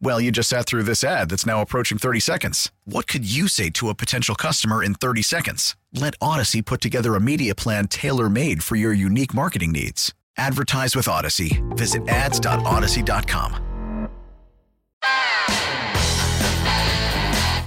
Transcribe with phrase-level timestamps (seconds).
[0.00, 2.70] Well, you just sat through this ad that's now approaching 30 seconds.
[2.84, 5.76] What could you say to a potential customer in 30 seconds?
[5.92, 10.12] Let Odyssey put together a media plan tailor made for your unique marketing needs.
[10.36, 11.62] Advertise with Odyssey.
[11.70, 13.60] Visit ads.odyssey.com.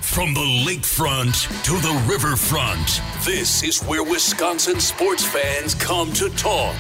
[0.02, 6.76] From the lakefront to the riverfront, this is where Wisconsin sports fans come to talk.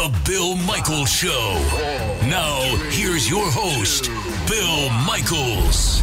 [0.00, 1.58] The Bill Michaels Show.
[2.26, 4.04] Now, here's your host,
[4.48, 6.02] Bill Michaels.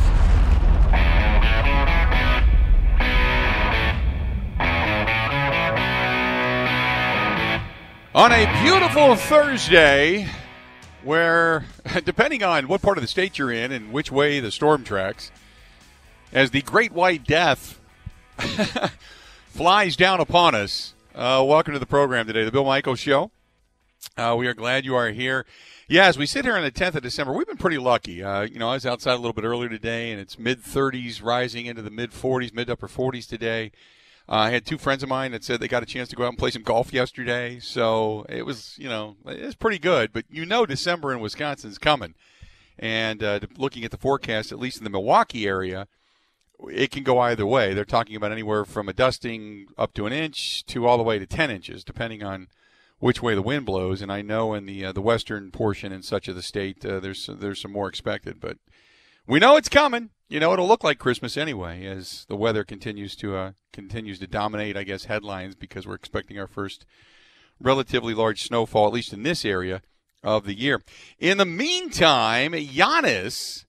[8.13, 10.27] On a beautiful Thursday,
[11.01, 11.65] where,
[12.05, 15.31] depending on what part of the state you're in and which way the storm tracks,
[16.31, 17.79] as the Great White Death
[19.47, 23.31] flies down upon us, uh, welcome to the program today, the Bill Michaels Show.
[24.17, 25.45] Uh, we are glad you are here.
[25.87, 28.23] Yeah, as we sit here on the 10th of December, we've been pretty lucky.
[28.23, 31.23] Uh, you know, I was outside a little bit earlier today, and it's mid 30s,
[31.23, 33.71] rising into the mid 40s, mid upper 40s today.
[34.29, 36.25] Uh, I had two friends of mine that said they got a chance to go
[36.25, 40.11] out and play some golf yesterday, so it was, you know, it's pretty good.
[40.11, 42.13] But you know, December in Wisconsin is coming,
[42.77, 45.87] and uh, looking at the forecast, at least in the Milwaukee area,
[46.69, 47.73] it can go either way.
[47.73, 51.19] They're talking about anywhere from a dusting up to an inch to all the way
[51.19, 52.47] to 10 inches, depending on
[52.99, 54.01] which way the wind blows.
[54.01, 56.99] And I know in the uh, the western portion and such of the state, uh,
[56.99, 58.57] there's there's some more expected, but
[59.27, 60.09] we know it's coming.
[60.29, 64.27] You know, it'll look like Christmas anyway, as the weather continues to uh, continues to
[64.27, 64.77] dominate.
[64.77, 66.85] I guess headlines because we're expecting our first
[67.59, 69.81] relatively large snowfall, at least in this area
[70.23, 70.83] of the year.
[71.19, 73.65] In the meantime, Giannis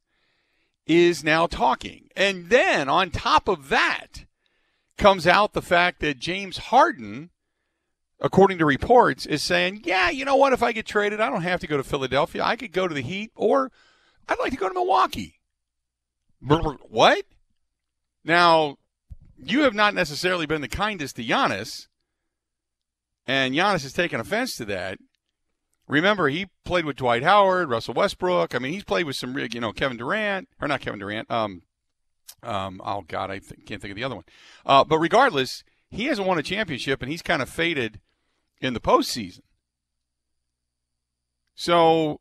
[0.86, 4.24] is now talking, and then on top of that
[4.96, 7.30] comes out the fact that James Harden
[8.20, 10.52] according to reports, is saying, yeah, you know what?
[10.52, 12.42] If I get traded, I don't have to go to Philadelphia.
[12.42, 13.70] I could go to the Heat, or
[14.28, 15.40] I'd like to go to Milwaukee.
[16.40, 17.24] What?
[18.24, 18.76] Now,
[19.36, 21.86] you have not necessarily been the kindest to Giannis,
[23.26, 24.98] and Giannis has taken offense to that.
[25.86, 28.54] Remember, he played with Dwight Howard, Russell Westbrook.
[28.54, 31.30] I mean, he's played with some, you know, Kevin Durant, or not Kevin Durant.
[31.30, 31.62] Um,
[32.42, 34.24] um, oh God, I th- can't think of the other one.
[34.66, 38.00] Uh, but regardless, he hasn't won a championship, and he's kind of faded
[38.60, 39.40] in the postseason.
[41.54, 42.20] So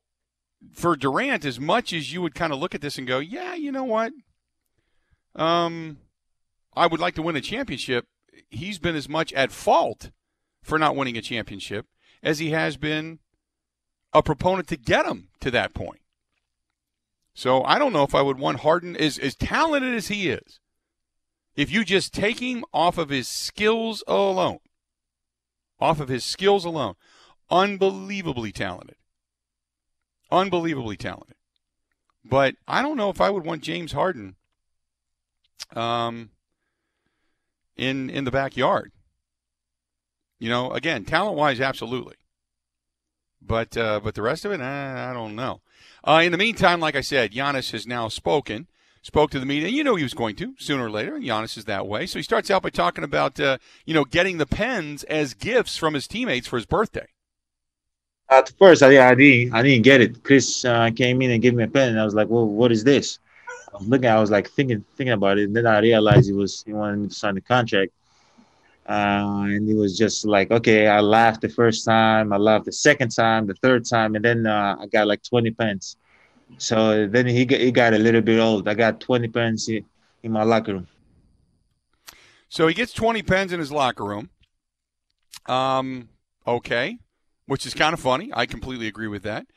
[0.74, 3.54] for Durant, as much as you would kind of look at this and go, yeah,
[3.54, 4.12] you know what?
[5.36, 5.98] Um,
[6.76, 8.06] I would like to win a championship.
[8.50, 10.12] He's been as much at fault
[10.64, 11.86] for not winning a championship
[12.24, 13.20] as he has been
[14.14, 16.02] a proponent to get him to that point.
[17.34, 20.60] So I don't know if I would want Harden as as talented as he is.
[21.56, 24.60] If you just take him off of his skills alone,
[25.80, 26.96] off of his skills alone.
[27.50, 28.98] Unbelievably talented.
[30.32, 31.36] Unbelievably talented.
[32.26, 34.36] But I don't know if I would want James Harden
[35.76, 36.32] um,
[37.78, 38.92] in in the backyard.
[40.40, 42.16] You know, again, talent wise, absolutely.
[43.42, 45.62] But uh, but the rest of it, I, I don't know.
[46.04, 48.68] Uh, in the meantime, like I said, Giannis has now spoken
[49.02, 49.70] spoke to the media.
[49.70, 52.06] You know he was going to sooner or later, Giannis is that way.
[52.06, 55.78] So he starts out by talking about uh, you know getting the pens as gifts
[55.78, 57.08] from his teammates for his birthday.
[58.30, 60.24] At first, I, I didn't I didn't get it.
[60.24, 62.72] Chris uh, came in and gave me a pen, and I was like, "Well, what
[62.72, 63.20] is this?"
[63.74, 66.34] I was looking, I was like thinking thinking about it, and then I realized he
[66.34, 67.94] was he wanted me to sign the contract.
[68.90, 72.72] Uh, and it was just like, okay, I laughed the first time, I laughed the
[72.72, 75.98] second time, the third time, and then uh, I got like 20 pence.
[76.58, 78.68] So then he got, he got a little bit old.
[78.68, 79.86] I got 20 pens in,
[80.24, 80.88] in my locker room.
[82.50, 84.30] So he gets 20 pens in his locker room.
[85.46, 86.10] Um,
[86.46, 86.98] okay,
[87.46, 88.32] which is kind of funny.
[88.34, 89.48] I completely agree with that.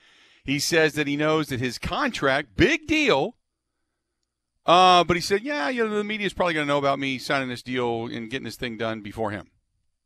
[0.45, 3.37] He says that he knows that his contract, big deal.
[4.67, 6.99] Uh, but he said, yeah, you know, the media is probably going to know about
[6.99, 9.49] me signing this deal and getting this thing done before him.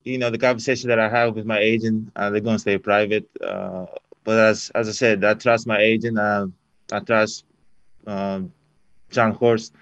[0.04, 3.28] you know, the conversation that I have with my agent, uh, they're gonna stay private.
[3.40, 3.86] Uh,
[4.22, 6.18] but as as I said, I trust my agent.
[6.18, 6.48] Uh,
[6.92, 7.44] I trust
[8.06, 8.52] um,
[9.10, 9.74] Jon Horst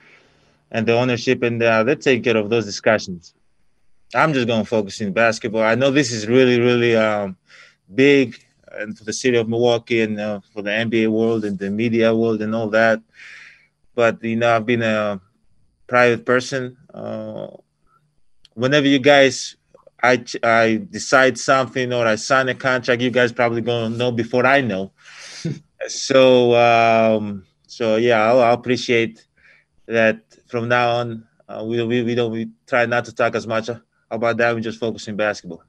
[0.71, 3.35] and the ownership, and uh, they take care of those discussions.
[4.15, 5.63] I'm just gonna focus in basketball.
[5.63, 7.37] I know this is really, really um,
[7.95, 8.37] big,
[8.73, 12.15] and for the city of Milwaukee, and uh, for the NBA world, and the media
[12.15, 13.01] world, and all that.
[13.95, 15.21] But you know, I've been a
[15.87, 16.77] private person.
[16.93, 17.49] Uh,
[18.55, 19.57] whenever you guys
[20.03, 24.45] I I decide something or I sign a contract, you guys probably gonna know before
[24.45, 24.93] I know.
[25.89, 29.27] So um, so yeah, I'll, I'll, appreciate
[29.87, 30.21] that.
[30.47, 33.71] From now on, uh, we, we we don't we try not to talk as much
[34.11, 34.55] about that.
[34.55, 35.63] We just focus in basketball.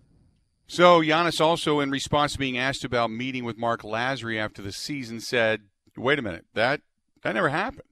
[0.67, 4.71] So Giannis also, in response to being asked about meeting with Mark Lasry after the
[4.71, 5.61] season, said,
[5.95, 6.81] "Wait a minute, that
[7.21, 7.83] that never happened."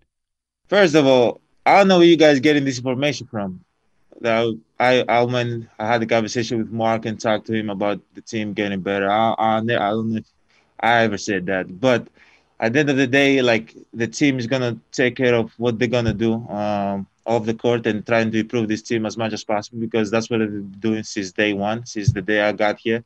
[0.67, 3.63] First of all, I don't know where you guys getting this information from
[4.21, 8.01] that I I went I had a conversation with Mark and talked to him about
[8.13, 9.09] the team getting better.
[9.09, 10.21] I I, I don't know
[10.81, 12.07] I ever said that, but
[12.59, 15.77] at the end of the day, like the team is gonna take care of what
[15.79, 19.33] they're gonna do um, off the court and trying to improve this team as much
[19.33, 22.51] as possible because that's what they've been doing since day one, since the day I
[22.51, 23.03] got here.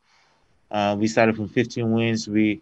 [0.72, 2.27] Uh, we started from 15 wins.
[2.27, 2.62] We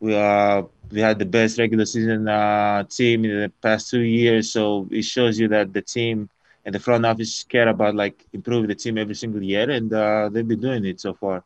[0.00, 4.50] we uh we had the best regular season uh, team in the past two years,
[4.52, 6.28] so it shows you that the team
[6.64, 10.28] and the front office care about like improving the team every single year, and uh,
[10.30, 11.42] they've been doing it so far.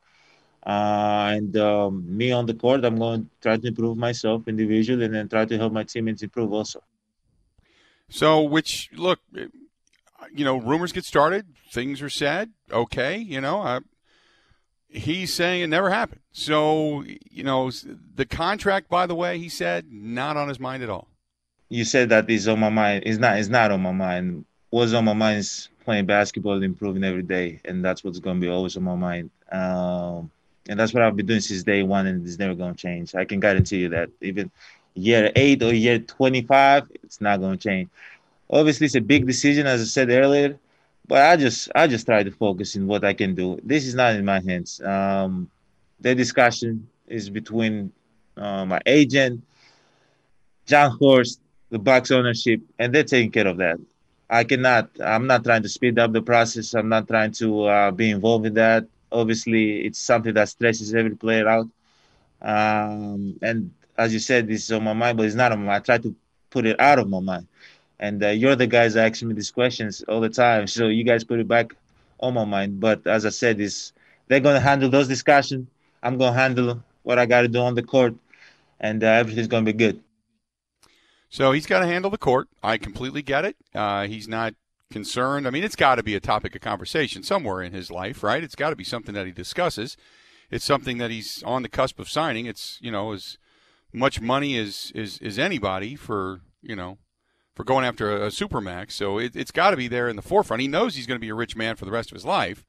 [0.65, 5.05] Uh, and um, me on the court, I'm going to try to improve myself individually,
[5.05, 6.83] and then try to help my teammates improve also.
[8.11, 9.21] So, which look,
[10.35, 12.51] you know, rumors get started, things are said.
[12.71, 13.81] Okay, you know, uh,
[14.89, 16.21] he's saying it never happened.
[16.33, 17.71] So, you know,
[18.15, 21.09] the contract, by the way, he said not on his mind at all.
[21.71, 23.05] You said that is on my mind.
[23.07, 23.39] It's not.
[23.39, 27.23] It's not on my mind what's on my mind is playing basketball, and improving every
[27.23, 29.31] day, and that's what's going to be always on my mind.
[29.51, 30.31] Um,
[30.69, 33.15] and that's what I've been doing since day one, and it's never going to change.
[33.15, 34.51] I can guarantee you that even
[34.95, 37.89] year eight or year 25, it's not going to change.
[38.51, 40.59] Obviously, it's a big decision, as I said earlier,
[41.07, 43.61] but I just I just try to focus in what I can do.
[43.65, 44.81] This is not in my hands.
[44.83, 45.51] Um,
[46.01, 47.93] the discussion is between
[48.37, 49.43] uh, my agent,
[50.67, 51.41] Jon Horst,
[51.71, 53.79] the Bucks ownership, and they're taking care of that.
[54.31, 54.91] I cannot.
[55.03, 56.75] I'm not trying to speed up the process.
[56.75, 58.87] I'm not trying to uh, be involved in that.
[59.11, 61.69] Obviously, it's something that stresses every player out.
[62.41, 65.77] Um, and as you said, this is on my mind, but it's not on my.
[65.77, 66.15] I try to
[66.51, 67.47] put it out of my mind.
[67.99, 71.25] And uh, you're the guys asking me these questions all the time, so you guys
[71.25, 71.75] put it back
[72.21, 72.81] on my mind.
[72.81, 73.93] But as I said, is
[74.29, 75.67] they're gonna handle those discussions.
[76.03, 78.15] I'm gonna handle what I got to do on the court,
[78.79, 80.01] and uh, everything's gonna be good.
[81.31, 82.49] So he's got to handle the court.
[82.63, 83.57] I completely get it.
[83.75, 84.55] Uh, he's not
[84.91, 85.47] concerned.
[85.47, 88.43] I mean, it's got to be a topic of conversation somewhere in his life, right?
[88.43, 89.97] It's got to be something that he discusses.
[90.51, 92.47] It's something that he's on the cusp of signing.
[92.47, 93.39] It's you know as
[93.93, 96.99] much money as as, as anybody for you know
[97.55, 98.93] for going after a, a supermax.
[98.93, 100.63] So it, it's got to be there in the forefront.
[100.63, 102.65] He knows he's going to be a rich man for the rest of his life.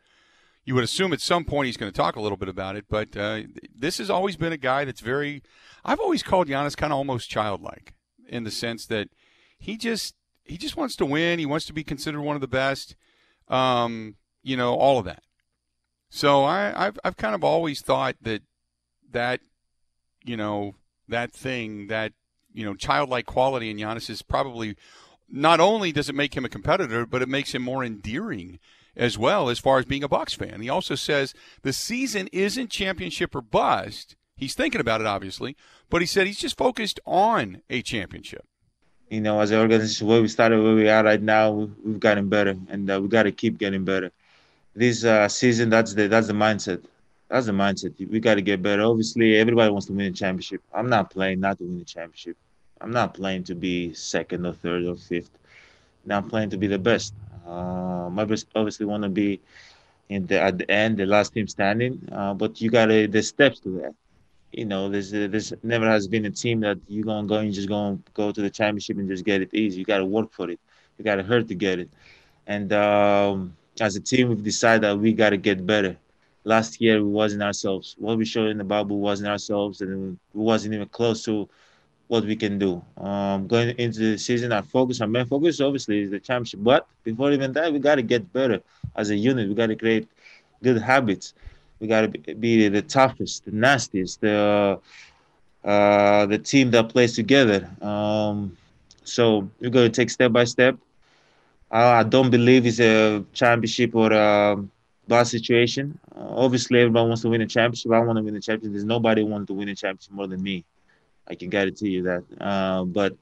[0.65, 2.85] You would assume at some point he's going to talk a little bit about it,
[2.89, 3.43] but uh,
[3.73, 5.41] this has always been a guy that's very.
[5.85, 7.93] I've always called Giannis kind of almost childlike
[8.27, 9.07] in the sense that
[9.57, 10.15] he just
[10.49, 11.39] he just wants to win.
[11.39, 12.95] He wants to be considered one of the best.
[13.47, 15.23] Um, you know, all of that.
[16.09, 18.41] So I, I've I've kind of always thought that
[19.11, 19.41] that
[20.23, 20.75] you know
[21.07, 22.13] that thing that
[22.53, 24.75] you know childlike quality in Giannis is probably
[25.29, 28.59] not only does it make him a competitor, but it makes him more endearing
[28.95, 30.61] as well as far as being a Bucks fan.
[30.61, 34.15] He also says the season isn't championship or bust.
[34.35, 35.55] He's thinking about it, obviously,
[35.89, 38.48] but he said he's just focused on a championship.
[39.09, 42.29] You know, as an organization, where we started, where we are right now, we've gotten
[42.29, 44.11] better, and uh, we got to keep getting better.
[44.75, 46.83] This uh, season, that's the that's the mindset.
[47.27, 47.93] That's the mindset.
[48.09, 48.83] We got to get better.
[48.83, 50.61] Obviously, everybody wants to win a championship.
[50.73, 52.37] I'm not playing not to win a championship.
[52.81, 55.31] I'm not playing to be second or third or fifth.
[56.05, 57.13] Now I'm playing to be the best.
[57.45, 59.39] My best, obviously want to be
[60.09, 62.07] in the at the end, the last team standing.
[62.11, 63.95] Uh, but you got to there's steps to that
[64.51, 67.69] you know, there's there's never has been a team that you're gonna go and just
[67.69, 69.79] gonna go to the championship and just get it easy.
[69.79, 70.59] You got to work for it.
[70.97, 71.89] You got to hurt to get it.
[72.47, 75.97] And um, as a team, we've decided that we got to get better.
[76.43, 77.95] Last year, we wasn't ourselves.
[77.99, 81.47] What we showed in the bubble wasn't ourselves, and we wasn't even close to
[82.07, 82.81] what we can do.
[82.97, 86.61] Um, going into the season, our focus, our main focus, obviously, is the championship.
[86.63, 88.61] But before even that, we got to get better
[88.95, 89.47] as a unit.
[89.47, 90.07] We got to create
[90.63, 91.33] good habits.
[91.79, 94.79] We got to be the toughest, the nastiest, the
[95.63, 97.69] uh, the team that plays together.
[97.81, 98.57] Um,
[99.03, 100.77] so we're going to take step by step.
[101.71, 104.57] I don't believe it's a championship or a
[105.07, 105.99] bad situation.
[106.15, 107.91] Uh, obviously, everybody wants to win a championship.
[107.91, 108.73] I want to win a championship.
[108.73, 110.65] There's nobody wants to win a championship more than me.
[111.27, 112.23] I can guarantee you that.
[112.41, 113.15] Uh, but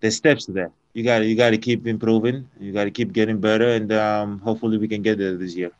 [0.00, 0.72] there's steps to that.
[0.92, 2.48] You got you got to keep improving.
[2.60, 5.70] You got to keep getting better, and um, hopefully we can get there this year.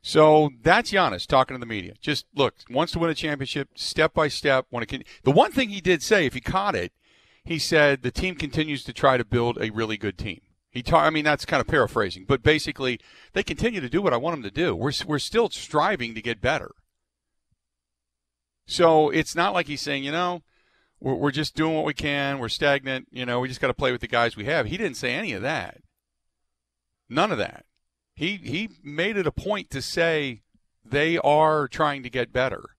[0.00, 1.94] So that's Giannis talking to the media.
[2.00, 4.66] Just look, wants to win a championship step by step.
[4.70, 6.92] When it can, the one thing he did say, if he caught it,
[7.44, 10.40] he said the team continues to try to build a really good team.
[10.70, 13.00] He ta- I mean, that's kind of paraphrasing, but basically,
[13.32, 14.76] they continue to do what I want them to do.
[14.76, 16.72] We're we're still striving to get better.
[18.66, 20.42] So it's not like he's saying, you know,
[21.00, 22.38] we're, we're just doing what we can.
[22.38, 23.08] We're stagnant.
[23.10, 24.66] You know, we just got to play with the guys we have.
[24.66, 25.78] He didn't say any of that.
[27.08, 27.64] None of that.
[28.18, 30.40] He he made it a point to say
[30.84, 32.70] they are trying to get better,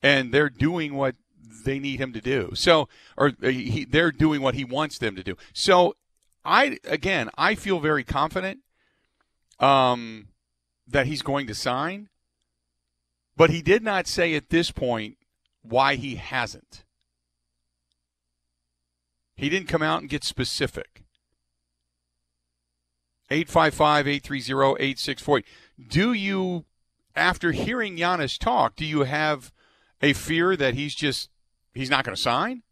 [0.00, 1.16] and they're doing what
[1.64, 2.52] they need him to do.
[2.54, 5.36] So, or uh, he, they're doing what he wants them to do.
[5.52, 5.96] So,
[6.44, 8.60] I again, I feel very confident
[9.58, 10.28] um,
[10.86, 12.08] that he's going to sign,
[13.36, 15.16] but he did not say at this point
[15.62, 16.84] why he hasn't.
[19.34, 21.03] He didn't come out and get specific.
[23.30, 25.44] 855 830 8648.
[25.88, 26.64] Do you,
[27.16, 29.52] after hearing Giannis talk, do you have
[30.02, 31.30] a fear that he's just,
[31.72, 32.62] he's not going to sign?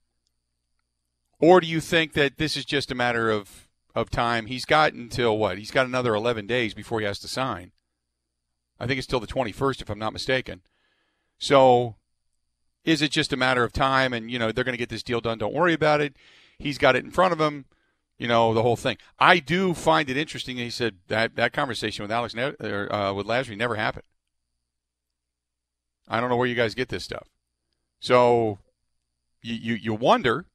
[1.41, 4.47] Or do you think that this is just a matter of, of time?
[4.47, 5.59] He's got until what?
[5.59, 7.73] He's got another 11 days before he has to sign.
[8.79, 10.63] I think it's till the 21st, if I'm not mistaken.
[11.39, 11.97] So
[12.85, 15.03] is it just a matter of time and, you know, they're going to get this
[15.03, 15.39] deal done?
[15.39, 16.15] Don't worry about it.
[16.59, 17.65] He's got it in front of him
[18.23, 18.97] you know the whole thing.
[19.19, 20.57] I do find it interesting.
[20.57, 24.05] He said that that conversation with Alex or, uh, with Lasry never happened.
[26.07, 27.27] I don't know where you guys get this stuff.
[27.99, 28.61] So
[29.43, 30.47] you you, you wonder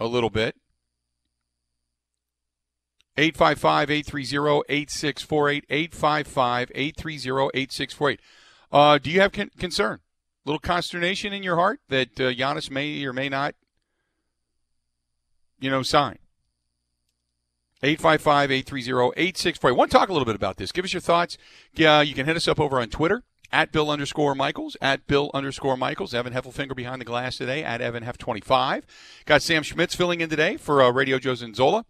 [0.00, 0.56] a little bit.
[3.16, 8.18] 855-830-8648 855-830-8648
[8.70, 10.00] uh, do you have con- concern a
[10.48, 13.56] little consternation in your heart that uh, Giannis may or may not
[15.58, 16.20] you know sign
[17.82, 19.74] 855 830 8640.
[19.74, 20.72] I want to talk a little bit about this.
[20.72, 21.38] Give us your thoughts.
[21.74, 25.30] Yeah, you can hit us up over on Twitter at Bill underscore Michaels, at Bill
[25.32, 26.12] underscore Michaels.
[26.12, 28.82] Evan Heffelfinger behind the glass today at Evan Hef25.
[29.24, 31.84] Got Sam Schmitz filling in today for uh, Radio Joe Zanzola.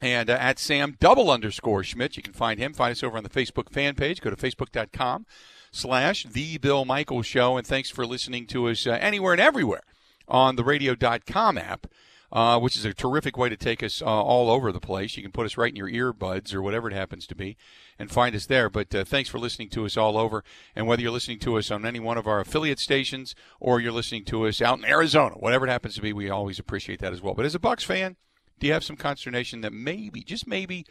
[0.00, 2.16] And uh, at Sam double underscore Schmitz.
[2.16, 2.72] You can find him.
[2.72, 4.20] Find us over on the Facebook fan page.
[4.20, 5.26] Go to facebook.com
[5.72, 7.56] slash The Bill Michaels Show.
[7.56, 9.82] And thanks for listening to us uh, anywhere and everywhere
[10.28, 11.86] on the radio.com app
[12.32, 15.16] uh, which is a terrific way to take us uh, all over the place.
[15.16, 17.56] You can put us right in your earbuds or whatever it happens to be
[17.98, 18.70] and find us there.
[18.70, 20.44] But uh, thanks for listening to us all over.
[20.76, 23.92] And whether you're listening to us on any one of our affiliate stations or you're
[23.92, 27.12] listening to us out in Arizona, whatever it happens to be, we always appreciate that
[27.12, 27.34] as well.
[27.34, 28.16] But as a Bucks fan,
[28.58, 30.86] do you have some consternation that maybe, just maybe,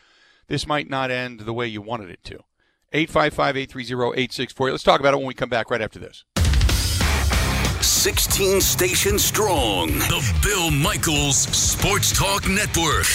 [0.48, 2.43] this might not end the way you wanted it to?
[2.91, 4.72] 855 830 8640.
[4.72, 6.25] Let's talk about it when we come back right after this.
[8.00, 9.88] 16 stations strong.
[9.89, 13.06] The Bill Michaels Sports Talk Network.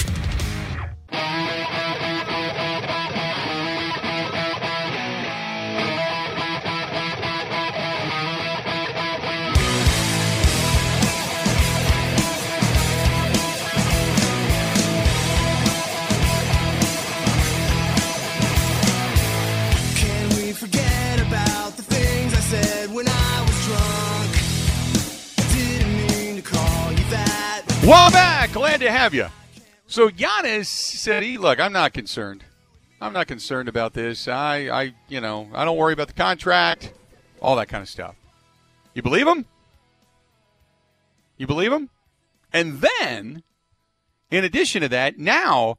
[27.87, 28.51] Well, back.
[28.53, 29.27] Glad to have you.
[29.87, 32.43] So Giannis said, "He look, I'm not concerned.
[32.99, 34.27] I'm not concerned about this.
[34.27, 36.95] I, I, you know, I don't worry about the contract,
[37.43, 38.17] all that kind of stuff.
[38.95, 39.45] You believe him?
[41.37, 41.91] You believe him?
[42.55, 43.43] And then,
[44.31, 45.77] in addition to that, now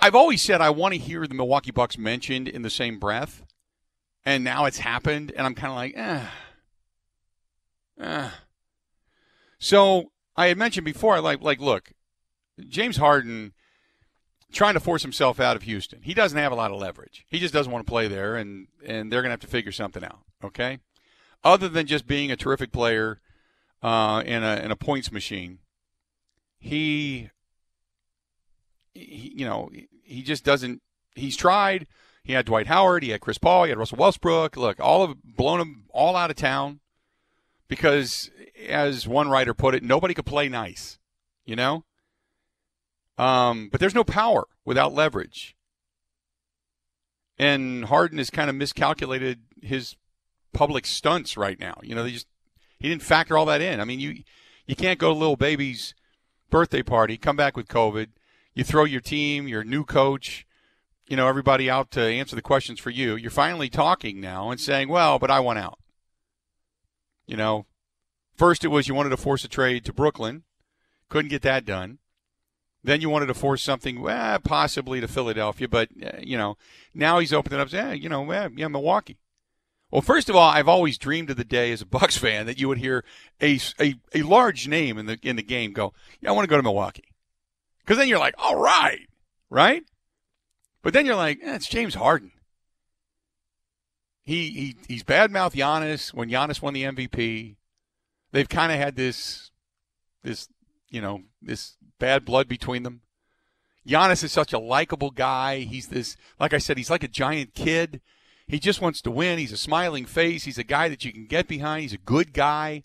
[0.00, 3.44] I've always said I want to hear the Milwaukee Bucks mentioned in the same breath,
[4.24, 6.26] and now it's happened, and I'm kind of like, eh,
[8.00, 8.30] eh.
[9.60, 10.10] So
[10.40, 11.92] I had mentioned before, like, like, look,
[12.66, 13.52] James Harden
[14.50, 16.00] trying to force himself out of Houston.
[16.00, 17.26] He doesn't have a lot of leverage.
[17.28, 19.70] He just doesn't want to play there, and and they're going to have to figure
[19.70, 20.20] something out.
[20.42, 20.78] Okay,
[21.44, 23.20] other than just being a terrific player
[23.82, 25.58] uh, in a in a points machine,
[26.58, 27.28] he,
[28.94, 29.68] he, you know,
[30.02, 30.80] he just doesn't.
[31.14, 31.86] He's tried.
[32.24, 33.02] He had Dwight Howard.
[33.02, 33.64] He had Chris Paul.
[33.64, 34.56] He had Russell Westbrook.
[34.56, 36.80] Look, all of blown him all out of town
[37.70, 38.30] because
[38.68, 40.98] as one writer put it, nobody could play nice,
[41.46, 41.84] you know?
[43.16, 45.54] Um, but there's no power without leverage.
[47.38, 49.96] And Harden has kind of miscalculated his
[50.52, 51.78] public stunts right now.
[51.82, 52.26] You know, they just
[52.78, 53.80] he didn't factor all that in.
[53.80, 54.24] I mean, you
[54.66, 55.94] you can't go to little baby's
[56.50, 58.08] birthday party, come back with COVID,
[58.52, 60.44] you throw your team, your new coach,
[61.06, 63.16] you know, everybody out to answer the questions for you.
[63.16, 65.79] You're finally talking now and saying, well, but I want out.
[67.30, 67.66] You know,
[68.34, 70.42] first it was you wanted to force a trade to Brooklyn,
[71.08, 71.98] couldn't get that done.
[72.82, 76.56] Then you wanted to force something, well, possibly to Philadelphia, but uh, you know,
[76.92, 79.16] now he's opening up, saying, you know, yeah, yeah, Milwaukee.
[79.92, 82.58] Well, first of all, I've always dreamed of the day as a Bucks fan that
[82.58, 83.04] you would hear
[83.40, 86.50] a, a, a large name in the in the game go, "Yeah, I want to
[86.50, 87.14] go to Milwaukee,"
[87.84, 89.06] because then you're like, "All right,
[89.50, 89.84] right."
[90.82, 92.32] But then you're like, eh, "It's James Harden."
[94.30, 97.56] He he he's badmouth Giannis when Giannis won the MVP.
[98.30, 99.50] They've kind of had this
[100.22, 100.48] this
[100.88, 103.00] you know this bad blood between them.
[103.84, 105.60] Giannis is such a likable guy.
[105.60, 108.00] He's this, like I said, he's like a giant kid.
[108.46, 109.40] He just wants to win.
[109.40, 110.44] He's a smiling face.
[110.44, 111.82] He's a guy that you can get behind.
[111.82, 112.84] He's a good guy.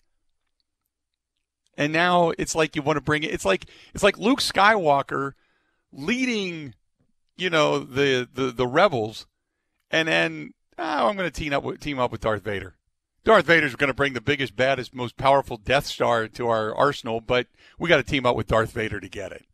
[1.78, 3.32] And now it's like you want to bring it.
[3.32, 5.34] It's like it's like Luke Skywalker
[5.92, 6.74] leading,
[7.36, 9.28] you know, the the the rebels,
[9.92, 12.76] and then oh, I'm going to team up with, team up with Darth Vader.
[13.24, 17.20] Darth Vader's going to bring the biggest, baddest, most powerful Death Star to our arsenal,
[17.20, 19.46] but we got to team up with Darth Vader to get it.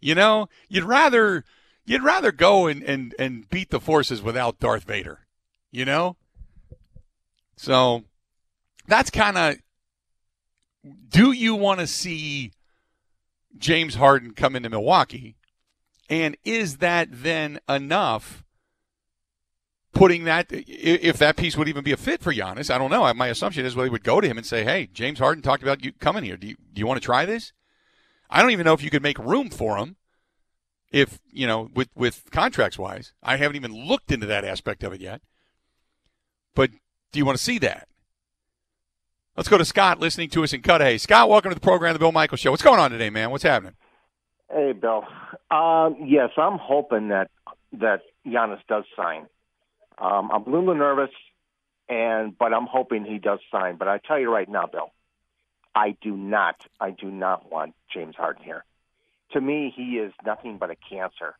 [0.00, 1.44] You know, you'd rather
[1.86, 5.26] you'd rather go and, and, and beat the forces without Darth Vader.
[5.70, 6.16] You know?
[7.56, 8.04] So
[8.86, 9.56] that's kind of
[11.08, 12.52] do you want to see
[13.56, 15.36] James Harden come into Milwaukee?
[16.08, 18.44] And is that then enough
[19.98, 22.72] putting that if that piece would even be a fit for Giannis.
[22.72, 23.12] I don't know.
[23.14, 25.62] My assumption is well, he would go to him and say, "Hey, James Harden talked
[25.62, 26.36] about you coming here.
[26.36, 27.52] Do you do you want to try this?"
[28.30, 29.96] I don't even know if you could make room for him
[30.92, 33.12] if you know with with contracts wise.
[33.22, 35.20] I haven't even looked into that aspect of it yet.
[36.54, 36.70] But
[37.12, 37.88] do you want to see that?
[39.36, 40.98] Let's go to Scott listening to us in Cudahy.
[40.98, 42.50] Scott, welcome to the program, the Bill Michael Show.
[42.50, 43.30] What's going on today, man?
[43.30, 43.74] What's happening?
[44.50, 45.04] Hey, Bill.
[45.50, 47.30] Um, yes, I'm hoping that
[47.72, 49.26] that Giannis does sign.
[50.00, 51.10] Um, I'm a little nervous,
[51.88, 53.76] and but I'm hoping he does sign.
[53.76, 54.92] But I tell you right now, Bill,
[55.74, 58.64] I do not, I do not want James Harden here.
[59.32, 61.36] To me, he is nothing but a cancer.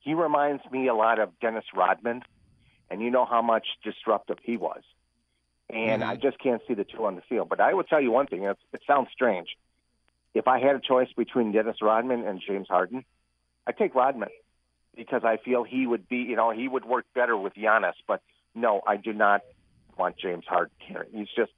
[0.00, 2.22] He reminds me a lot of Dennis Rodman,
[2.90, 4.82] and you know how much disruptive he was.
[5.70, 6.10] And mm-hmm.
[6.10, 7.48] I just can't see the two on the field.
[7.48, 9.48] But I will tell you one thing: it, it sounds strange.
[10.34, 13.04] If I had a choice between Dennis Rodman and James Harden,
[13.66, 14.30] I'd take Rodman
[14.96, 17.94] because I feel he would be, you know, he would work better with Giannis.
[18.06, 18.22] But
[18.54, 19.42] no, I do not
[19.96, 21.06] want James Harden here.
[21.12, 21.52] He's just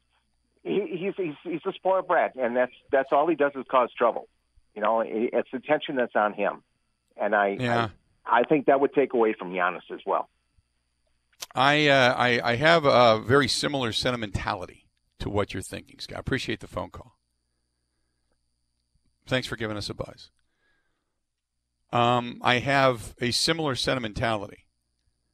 [0.63, 3.91] he, he's he's he's a spoiled brat, and that's that's all he does is cause
[3.97, 4.29] trouble.
[4.75, 6.63] You know, it's the tension that's on him,
[7.17, 7.89] and I yeah.
[8.27, 10.29] I, I think that would take away from Giannis as well.
[11.55, 14.87] I, uh, I I have a very similar sentimentality
[15.21, 16.17] to what you're thinking, Scott.
[16.17, 17.17] I Appreciate the phone call.
[19.27, 20.31] Thanks for giving us a buzz
[21.95, 24.67] um, I have a similar sentimentality.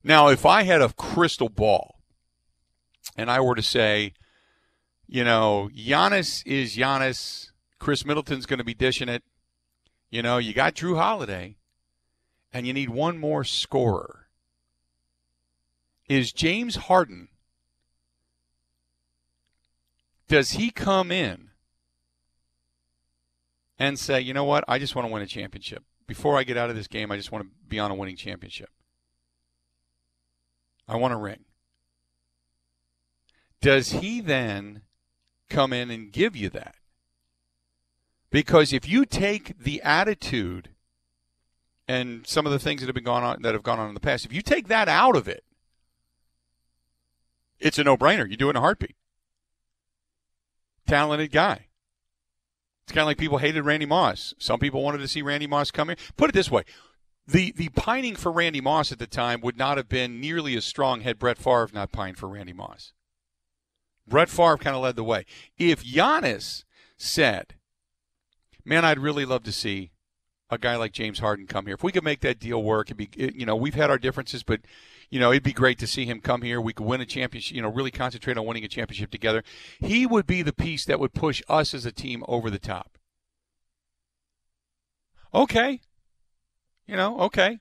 [0.04, 2.02] Now, if I had a crystal ball
[3.16, 4.12] and I were to say,
[5.08, 9.22] you know, Giannis is Giannis, Khris Middleton's going to be dishing it,
[10.10, 11.56] you know, you got Jrue Holiday,
[12.52, 14.28] and you need one more scorer.
[16.10, 17.28] Is James Harden,
[20.28, 21.48] does he come in
[23.78, 25.84] and say, you know what, I just want to win a championship?
[26.10, 28.16] Before I get out of this game, I just want to be on a winning
[28.16, 28.68] championship.
[30.88, 31.44] I want a ring.
[33.60, 34.82] Does he then
[35.48, 36.74] come in and give you that?
[38.28, 40.70] Because if you take the attitude
[41.86, 43.94] and some of the things that have been gone on that have gone on in
[43.94, 45.44] the past, if you take that out of it,
[47.60, 48.28] it's a no-brainer.
[48.28, 48.96] You do it in a heartbeat.
[50.88, 51.66] Talented guy.
[52.84, 54.34] It's kind of like people hated Randy Moss.
[54.38, 55.96] Some people wanted to see Randy Moss come here.
[56.16, 56.64] Put it this way.
[57.26, 60.64] The, the pining for Randy Moss at the time would not have been nearly as
[60.64, 62.92] strong had Brett Favre not pined for Randy Moss.
[64.08, 65.24] Brett Favre kind of led the way.
[65.56, 66.64] If Giannis
[66.96, 67.54] said,
[68.64, 69.92] man, I'd really love to see
[70.50, 71.76] a guy like James Harden come here.
[71.76, 74.42] If we could make that deal work, it'd be, you know, we've had our differences,
[74.42, 74.60] but
[75.10, 76.60] you know, it'd be great to see him come here.
[76.60, 79.42] We could win a championship, you know, really concentrate on winning a championship together.
[79.80, 82.96] He would be the piece that would push us as a team over the top.
[85.34, 85.80] Okay.
[86.86, 87.58] You know, okay.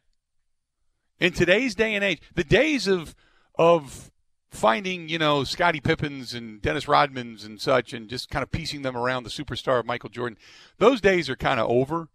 [1.19, 3.15] In today's day and age, the days of
[3.57, 4.12] of
[4.51, 8.83] finding, you know, Scottie Pippens and Dennis Rodmans and such and just kind of piecing
[8.83, 10.38] them around the superstar of Michael Jordan,
[10.77, 12.09] those days are kind of over.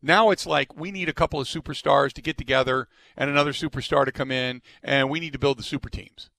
[0.00, 4.04] Now it's like we need a couple of superstars to get together and another superstar
[4.04, 6.30] to come in, and we need to build the super teams.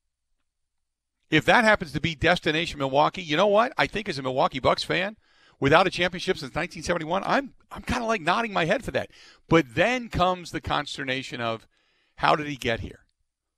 [1.29, 3.73] If that happens to be destination Milwaukee, you know what?
[3.77, 5.17] I think as a Milwaukee Bucks fan,
[5.59, 9.11] without a championship since 1971, I'm I'm kind of like nodding my head for that.
[9.47, 11.67] But then comes the consternation of,
[12.15, 13.05] How did he get here?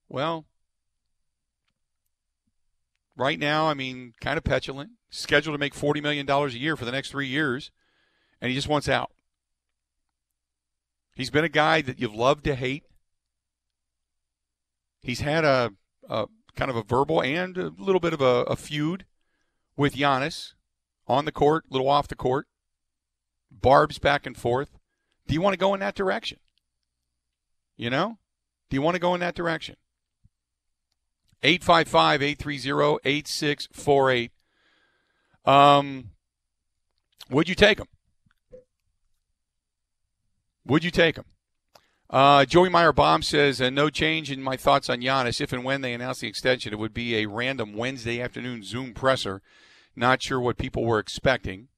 [0.09, 0.45] Well,
[3.15, 6.85] right now, I mean, kind of petulant, scheduled to make $40 million a year for
[6.85, 7.71] the next three years,
[8.41, 9.11] and he just wants out.
[11.15, 12.83] He's been a guy that you've loved to hate.
[15.01, 15.71] He's had a,
[16.09, 19.05] a kind of a verbal and a little bit of a, a feud
[19.75, 20.53] with Giannis
[21.07, 22.47] on the court, a little off the court,
[23.51, 24.77] barbs back and forth.
[25.27, 26.39] Do you want to go in that direction?
[27.75, 28.17] You know?
[28.69, 29.75] Do you want to go in that direction?
[31.43, 34.31] 855 830 8648.
[35.43, 36.11] Um,
[37.29, 37.87] would you take him?
[40.65, 41.25] Would you take him?
[42.09, 45.39] Uh, Joey Meyer Baum says, uh, no change in my thoughts on Giannis.
[45.39, 48.93] If and when they announce the extension, it would be a random Wednesday afternoon Zoom
[48.93, 49.41] presser.
[49.95, 51.69] Not sure what people were expecting.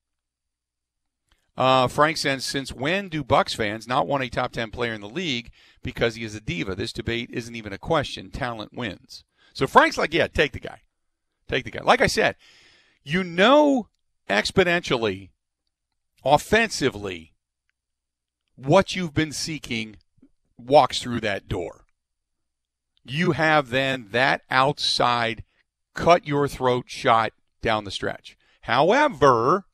[1.56, 5.02] Uh, Frank says, since when do Bucks fans not want a top 10 player in
[5.02, 5.52] the league
[5.84, 6.74] because he is a diva?
[6.74, 8.32] This debate isn't even a question.
[8.32, 9.24] Talent wins.
[9.54, 10.82] So Frank's like, yeah, take the guy.
[11.48, 11.84] Take the guy.
[11.84, 12.38] Like I said,
[13.04, 13.88] you know
[14.28, 15.30] exponentially,
[16.26, 17.33] offensively,
[18.56, 19.98] what you've been seeking
[20.58, 21.86] walks through that door.
[23.04, 25.44] You have then that outside
[25.94, 28.38] cut your throat shot down the stretch.
[28.62, 29.66] However,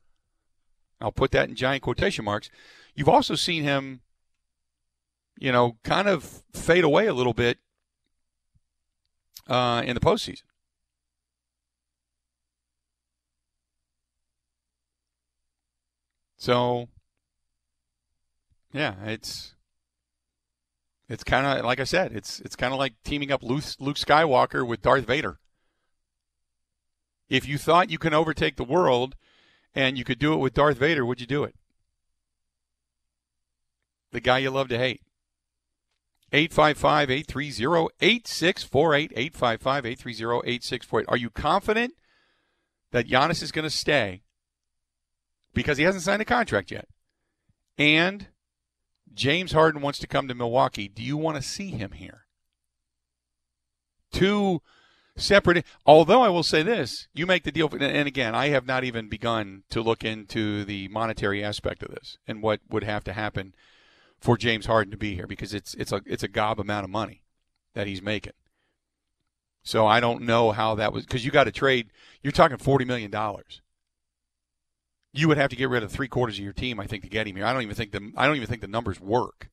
[1.00, 2.50] I'll put that in giant quotation marks.
[2.94, 4.00] You've also seen him,
[5.38, 7.58] you know, kind of fade away a little bit
[9.48, 10.42] uh, in the postseason.
[16.36, 16.88] So,
[18.72, 19.54] yeah, it's
[21.08, 23.96] it's kind of like I said, it's it's kind of like teaming up Luke, Luke
[23.96, 25.40] Skywalker with Darth Vader.
[27.28, 29.16] If you thought you can overtake the world
[29.74, 31.54] and you could do it with Darth Vader, would you do it?
[34.12, 35.02] The guy you love to hate.
[36.32, 39.12] 855 830 8648.
[39.16, 41.06] 855 830 8648.
[41.08, 41.94] Are you confident
[42.92, 44.22] that Giannis is going to stay
[45.54, 46.88] because he hasn't signed a contract yet?
[47.78, 48.28] And
[49.12, 50.88] James Harden wants to come to Milwaukee.
[50.88, 52.26] Do you want to see him here?
[54.12, 54.62] Two
[55.16, 55.64] separate.
[55.84, 59.08] Although I will say this, you make the deal, and again, I have not even
[59.08, 63.54] begun to look into the monetary aspect of this and what would have to happen
[64.20, 66.90] for James Harden to be here because it's it's a it's a gob amount of
[66.90, 67.22] money
[67.74, 68.34] that he's making.
[69.62, 71.90] So I don't know how that was because you got to trade.
[72.22, 73.62] You're talking forty million dollars.
[75.12, 77.08] You would have to get rid of three quarters of your team, I think, to
[77.08, 77.44] get him here.
[77.44, 79.50] I don't even think the I don't even think the numbers work.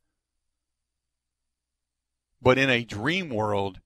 [2.42, 3.80] But in a dream world,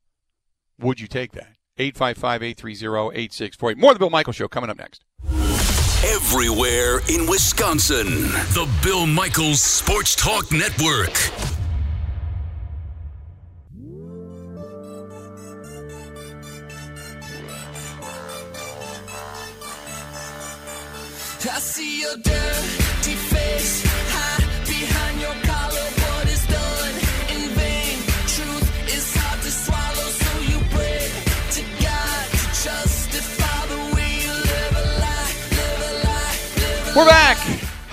[0.79, 1.55] would you take that?
[1.77, 3.77] 855 830 8648.
[3.77, 5.05] More of the Bill Michael Show coming up next.
[6.03, 8.07] Everywhere in Wisconsin.
[8.53, 11.60] The Bill Michaels Sports Talk Network.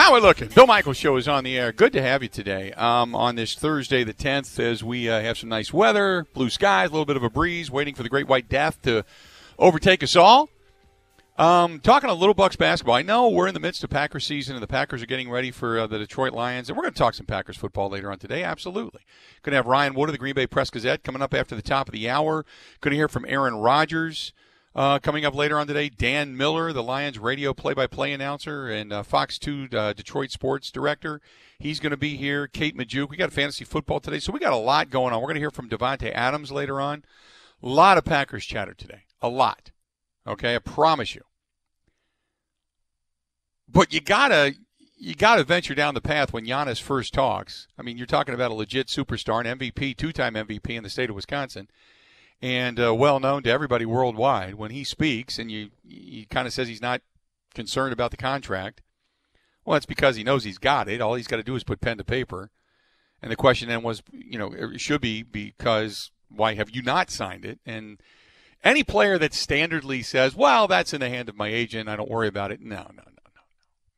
[0.08, 0.48] How are we looking?
[0.48, 1.70] Bill Michaels Show is on the air.
[1.70, 5.36] Good to have you today um, on this Thursday, the 10th, as we uh, have
[5.36, 8.26] some nice weather, blue skies, a little bit of a breeze, waiting for the Great
[8.26, 9.04] White Death to
[9.58, 10.48] overtake us all.
[11.36, 12.94] Um, talking a little Bucks basketball.
[12.94, 15.50] I know we're in the midst of Packers season, and the Packers are getting ready
[15.50, 18.18] for uh, the Detroit Lions, and we're going to talk some Packers football later on
[18.18, 18.42] today.
[18.42, 19.02] Absolutely.
[19.42, 21.60] Going to have Ryan Wood of the Green Bay Press Gazette coming up after the
[21.60, 22.46] top of the hour.
[22.80, 24.32] Going to hear from Aaron Rodgers
[24.74, 25.88] uh, coming up later on today.
[25.88, 31.20] Dan Miller, the Lions radio play-by-play announcer and uh, Fox 2 uh, Detroit sports director.
[31.58, 32.46] He's going to be here.
[32.46, 33.10] Kate Majuk.
[33.10, 35.20] We got fantasy football today, so we got a lot going on.
[35.20, 37.04] We're going to hear from Davante Adams later on.
[37.62, 39.02] A lot of Packers chatter today.
[39.20, 39.72] A lot.
[40.26, 41.22] Okay, I promise you
[43.68, 44.54] but you gotta
[44.98, 47.68] you gotta venture down the path when Giannis first talks.
[47.78, 51.10] I mean, you're talking about a legit superstar, an MVP, two-time MVP in the state
[51.10, 51.68] of Wisconsin,
[52.40, 54.54] and uh, well known to everybody worldwide.
[54.54, 57.02] When he speaks, and you he kind of says he's not
[57.54, 58.82] concerned about the contract.
[59.64, 61.00] Well, it's because he knows he's got it.
[61.00, 62.50] All he's got to do is put pen to paper.
[63.20, 67.10] And the question then was, you know, it should be because why have you not
[67.10, 67.58] signed it?
[67.66, 68.00] And
[68.62, 71.88] any player that standardly says, "Well, that's in the hand of my agent.
[71.88, 73.42] I don't worry about it." No, no, no, no,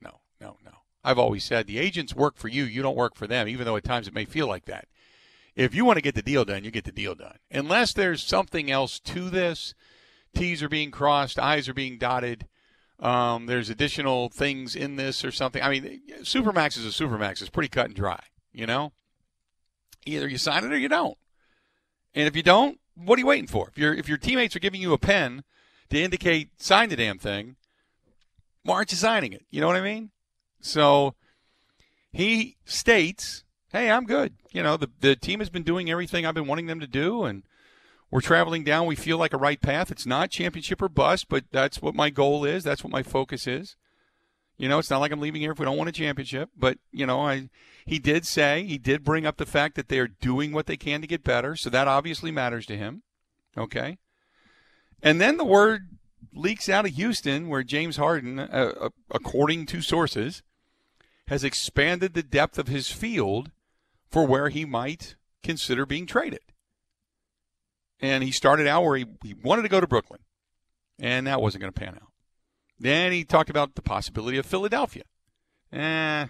[0.01, 0.73] no no, no.
[1.05, 3.77] I've always said the agents work for you, you don't work for them, even though
[3.77, 4.89] at times it may feel like that.
[5.61, 7.37] If you want to get the deal done, you get the deal done.
[7.51, 9.75] Unless there's something else to this,
[10.35, 12.47] T's are being crossed, I's are being dotted.
[12.99, 15.63] Um, there's additional things in this or something.
[15.63, 17.43] I mean, Supermax is a Supermax.
[17.43, 18.23] It's pretty cut and dry,
[18.55, 18.93] you know?
[20.07, 21.19] Either you sign it or you don't.
[22.15, 23.69] And if you don't, what are you waiting for?
[23.69, 25.45] If your if your teammates are giving you a pen
[25.91, 27.57] to indicate sign the damn thing,
[28.63, 29.45] why aren't you signing it?
[29.51, 30.11] You know what I mean?
[30.63, 31.17] So
[32.13, 34.35] he states, "Hey, I'm good.
[34.53, 37.25] You know, the the team has been doing everything I've been wanting them to do,
[37.25, 37.43] and
[38.11, 38.87] we're traveling down.
[38.87, 39.91] We feel like a right path.
[39.91, 42.65] It's not championship or bust, but that's what my goal is.
[42.65, 43.77] That's what my focus is.
[44.59, 46.51] You know, it's not like I'm leaving here if we don't want a championship.
[46.57, 47.49] But you know, I
[47.87, 50.77] he did say he did bring up the fact that they are doing what they
[50.77, 53.03] can to get better, so that obviously matters to him.
[53.57, 53.99] Okay,
[55.03, 55.89] and then the word
[56.35, 60.43] leaks out of Houston, where James Harden, uh, uh, according to sources,
[61.29, 63.51] has expanded the depth of his field
[64.11, 66.41] for where he might consider being traded.
[68.01, 70.21] And he started out where he, he wanted to go to Brooklyn,
[70.99, 72.13] and that wasn't going to pan out.
[72.79, 75.05] Then he talked about the possibility of Philadelphia.
[75.73, 76.27] Eh.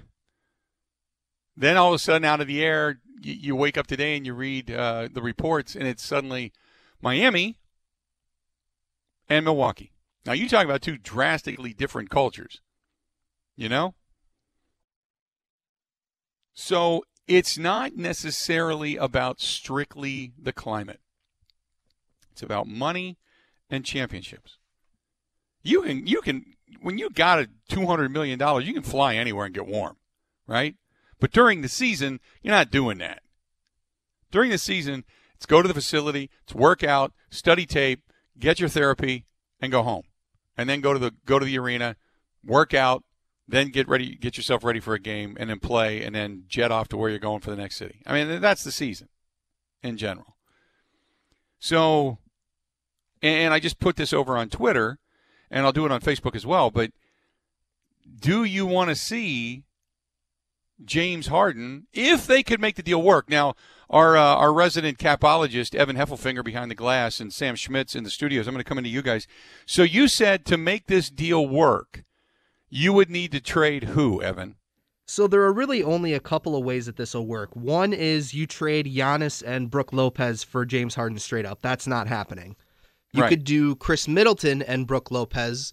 [1.56, 4.26] Then all of a sudden, out of the air, you, you wake up today and
[4.26, 6.52] you read uh, the reports, and it's suddenly
[7.00, 7.58] Miami
[9.28, 9.92] and Milwaukee.
[10.26, 12.60] Now, you talk about two drastically different cultures,
[13.56, 13.94] you know?
[16.52, 20.98] So it's not necessarily about strictly the climate,
[22.32, 23.18] it's about money
[23.70, 24.58] and championships.
[25.62, 26.44] You can, you can,
[26.82, 29.96] when you got a $200 million, you can fly anywhere and get warm,
[30.48, 30.74] right?
[31.20, 33.22] But during the season, you're not doing that.
[34.32, 35.04] During the season,
[35.36, 38.02] it's go to the facility, it's work out, study tape,
[38.40, 39.26] get your therapy,
[39.60, 40.04] and go home.
[40.56, 41.96] And then go to the go to the arena,
[42.44, 43.04] work out,
[43.50, 46.70] then get ready, get yourself ready for a game, and then play, and then jet
[46.70, 48.02] off to where you're going for the next city.
[48.06, 49.08] I mean, that's the season
[49.82, 50.36] in general.
[51.58, 52.18] So,
[53.22, 54.98] and I just put this over on Twitter,
[55.50, 56.70] and I'll do it on Facebook as well.
[56.70, 56.92] But
[58.18, 59.64] do you want to see
[60.84, 63.28] James Harden if they could make the deal work?
[63.28, 63.54] Now,
[63.90, 68.10] our uh, our resident capologist Evan Heffelfinger behind the glass and Sam Schmitz in the
[68.10, 68.46] studios.
[68.46, 69.26] I'm going to come into you guys.
[69.66, 72.04] So you said to make this deal work,
[72.70, 74.56] you would need to trade who, Evan?
[75.06, 77.54] So there are really only a couple of ways that this will work.
[77.56, 81.60] One is you trade Giannis and Brooke Lopez for James Harden straight up.
[81.62, 82.54] That's not happening.
[83.12, 83.28] You Right.
[83.28, 85.72] could do Khris Middleton and Brooke Lopez,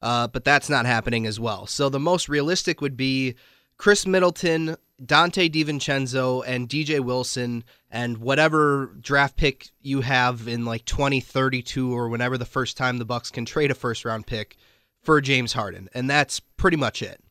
[0.00, 1.66] uh, but that's not happening as well.
[1.66, 3.34] So the most realistic would be
[3.76, 10.86] Khris Middleton, Donte DiVincenzo, and DJ Wilson, and whatever draft pick you have in like
[10.86, 14.56] 2032 or whenever the first time the Bucks can trade a first round pick
[15.02, 15.88] for James Harden.
[15.94, 17.22] And that's pretty much it.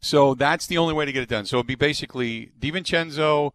[0.00, 1.44] So that's the only way to get it done.
[1.46, 3.52] So it'd be basically DiVincenzo.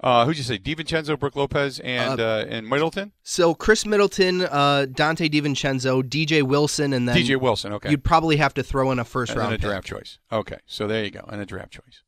[0.00, 0.58] Uh, who'd you say?
[0.58, 3.12] DiVincenzo, Brooke Lopez, and uh, and Middleton.
[3.22, 7.72] So Khris Middleton, uh, Donte DiVincenzo, DJ Wilson, and then DJ Wilson.
[7.74, 7.90] Okay.
[7.90, 9.68] You'd probably have to throw in a first and round then a pick.
[9.68, 10.18] draft choice.
[10.32, 12.02] Okay, so there you go, and a draft choice.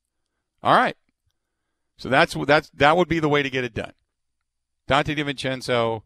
[0.62, 0.96] All right.
[1.96, 3.92] So that's that's that would be the way to get it done.
[4.88, 6.02] Donte DiVincenzo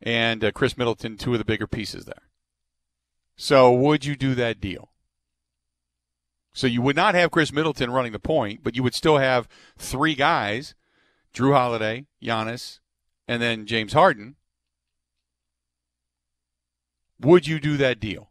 [0.00, 2.22] and uh, Khris Middleton, two of the bigger pieces there.
[3.36, 4.90] So would you do that deal?
[6.52, 9.46] So you would not have Khris Middleton running the point, but you would still have
[9.76, 10.74] three guys:
[11.34, 12.80] Jrue Holiday, Giannis,
[13.28, 14.36] and then James Harden.
[17.20, 18.30] Would you do that deal?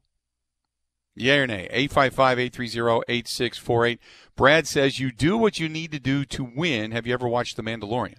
[1.15, 1.67] Yeah or nay?
[1.71, 3.99] 855 830 8648.
[4.35, 6.91] Brad says you do what you need to do to win.
[6.91, 8.17] Have you ever watched The Mandalorian?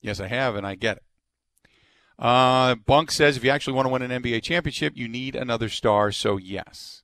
[0.00, 1.02] Yes, I have, and I get it.
[2.22, 5.68] Uh, Bunk says if you actually want to win an NBA championship, you need another
[5.68, 7.02] star, so yes.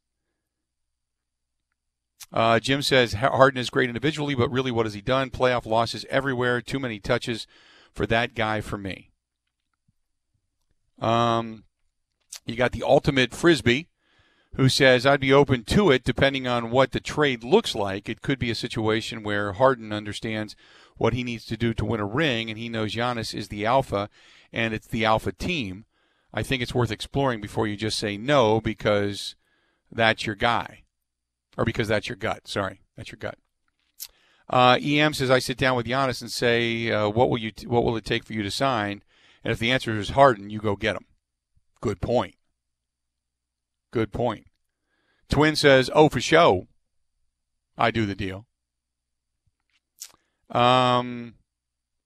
[2.32, 5.30] Uh, Jim says Harden is great individually, but really, what has he done?
[5.30, 6.60] Playoff losses everywhere.
[6.60, 7.48] Too many touches
[7.92, 9.10] for that guy for me.
[11.00, 11.64] Um,
[12.46, 13.88] you got the ultimate frisbee
[14.54, 18.08] who says I'd be open to it depending on what the trade looks like.
[18.08, 20.54] It could be a situation where Harden understands
[20.98, 23.64] what he needs to do to win a ring, and he knows Giannis is the
[23.64, 24.10] alpha,
[24.52, 25.86] and it's the alpha team.
[26.34, 29.36] I think it's worth exploring before you just say no because
[29.90, 30.82] that's your guy,
[31.56, 32.46] or because that's your gut.
[32.46, 33.38] Sorry, that's your gut.
[34.50, 37.52] Uh, EM says I sit down with Giannis and say, uh, "What will you?
[37.52, 39.02] T- what will it take for you to sign?"
[39.44, 41.06] And if the answer is Harden, you go get him.
[41.80, 42.34] Good point.
[43.90, 44.46] Good point.
[45.28, 46.66] Twin says, "Oh, for show,
[47.76, 48.47] I do the deal."
[50.50, 51.34] Um,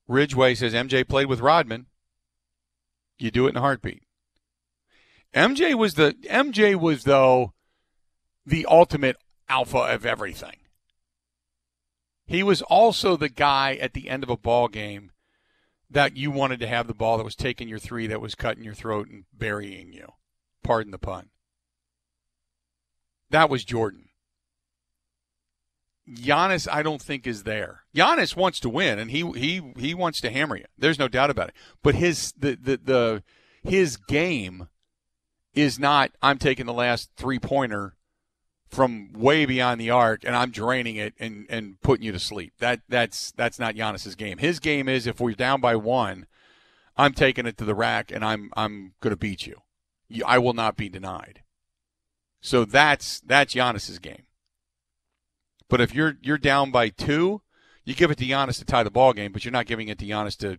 [0.09, 1.87] Ridgeway says MJ played with Rodman.
[3.19, 4.03] You do it in a heartbeat.
[5.35, 7.53] MJ was the MJ was though
[8.45, 9.17] the ultimate
[9.49, 10.57] alpha of everything.
[12.27, 15.13] He was also the guy at the end of a ball game
[15.91, 18.65] that you wanted to have the ball that was taking your three, that was cutting
[18.65, 20.13] your throat and burying you.
[20.63, 21.29] Pardon the pun.
[23.31, 24.09] That was Jordan.
[26.09, 27.85] Giannis, I don't think is there.
[27.95, 30.65] Giannis wants to win, and he he he wants to hammer you.
[30.77, 31.55] There's no doubt about it.
[31.83, 33.23] But his the the, the
[33.63, 34.69] his game
[35.55, 36.11] is not.
[36.21, 37.95] I'm taking the last three pointer
[38.69, 42.55] from way beyond the arc, and I'm draining it and and putting you to sleep.
[42.59, 44.39] That that's that's not Giannis's game.
[44.39, 46.27] His game is if we're down by one,
[46.97, 49.63] I'm taking it to the rack, and I'm I'm going to beat you.
[50.27, 51.43] I will not be denied.
[52.41, 54.25] So that's that's Giannis's game.
[55.73, 57.41] But if you're you're down by two,
[57.87, 59.99] you give it to Giannis to tie the ball game, but you're not giving it
[60.01, 60.59] to Giannis to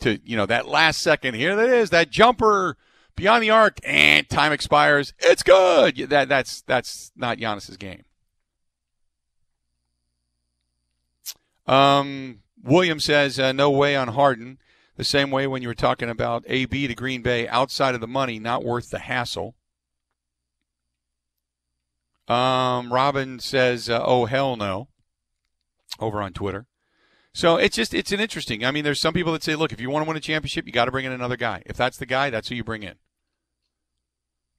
[0.00, 1.34] to you know that last second.
[1.34, 2.76] Here that is that jumper
[3.14, 5.14] beyond the arc, and time expires.
[5.20, 5.98] It's good.
[6.10, 8.02] That that's that's not Giannis's game.
[11.68, 14.58] Um, William says uh, no way on Harden.
[14.96, 18.08] The same way when you were talking about AB to Green Bay outside of the
[18.08, 19.54] money, not worth the hassle.
[22.30, 24.86] Um, Robin says, uh, "Oh hell no,"
[25.98, 26.68] over on Twitter.
[27.34, 28.64] So it's just it's an interesting.
[28.64, 30.64] I mean, there's some people that say, "Look, if you want to win a championship,
[30.64, 31.64] you got to bring in another guy.
[31.66, 32.94] If that's the guy, that's who you bring in."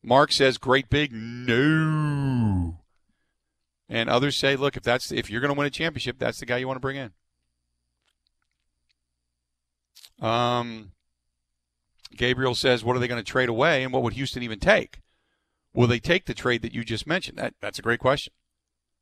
[0.03, 2.79] Mark says, "Great big no,"
[3.88, 6.45] and others say, "Look, if that's if you're going to win a championship, that's the
[6.45, 7.13] guy you want to bring in."
[10.19, 10.91] Um,
[12.17, 14.99] Gabriel says, "What are they going to trade away, and what would Houston even take?"
[15.73, 17.38] Will they take the trade that you just mentioned?
[17.38, 18.34] That that's a great question.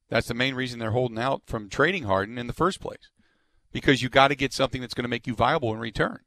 [0.10, 3.10] That's the main reason they're holding out from trading Harden in the first place,
[3.72, 6.20] because you got to get something that's going to make you viable in return.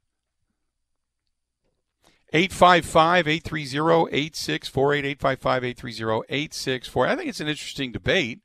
[2.33, 7.09] 855-830-8648, 855-830-8648.
[7.09, 8.41] I think it's an interesting debate.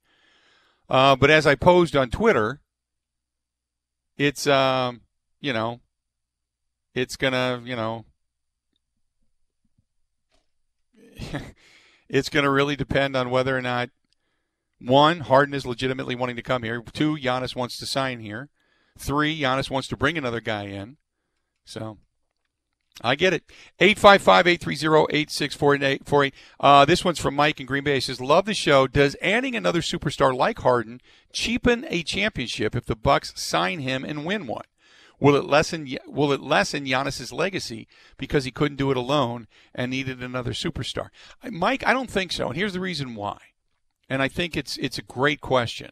[0.90, 2.60] Uh, but as I posed on Twitter,
[4.18, 5.02] it's, um,
[5.40, 5.80] you know,
[6.94, 8.04] it's going to, you know,
[12.10, 13.90] it's going to really depend on whether or not
[14.80, 16.84] one, Harden is legitimately wanting to come here.
[16.94, 18.50] Two, Giannis wants to sign here.
[18.98, 20.98] Three, Giannis wants to bring another guy in.
[21.66, 21.98] So
[23.02, 23.44] I get it.
[23.80, 26.34] 855-830-8648.
[26.60, 27.96] Uh, this one's from Mike in Green Bay.
[27.96, 28.86] He says, love the show.
[28.88, 34.26] Does adding another superstar like Harden cheapen a championship if the Bucks sign him and
[34.26, 34.66] win one?
[35.20, 39.90] Will it lessen will it lessen Giannis's legacy because he couldn't do it alone and
[39.90, 41.10] needed another superstar?
[41.50, 42.48] Mike, I don't think so.
[42.48, 43.38] And here's the reason why.
[44.10, 45.92] And I think it's it's a great question.